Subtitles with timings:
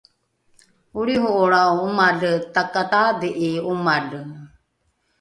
[0.99, 4.19] olriho’olrao omale takataadhi’i omale